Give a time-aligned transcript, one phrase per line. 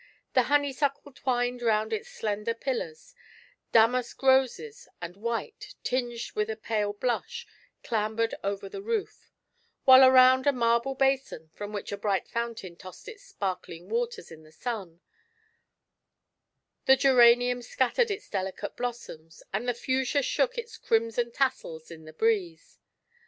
[0.33, 3.13] The honeysuckle twined round its slender pillars;
[3.71, 7.45] damask roses and white, tinged with a pale blush,
[7.83, 9.29] clambered over the roof;
[9.85, 14.41] while around a marble basin, from which a bright fountain tossed its sparkling waters in
[14.41, 15.01] the sun,
[16.85, 22.13] the geranium scattered its delicate blossoms, and the fuchsia shook its crimson tassels in the
[22.13, 22.79] breeze.